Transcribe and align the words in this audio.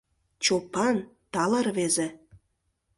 Чопан— 0.43 0.97
тале 1.33 1.59
рвезе. 1.65 2.07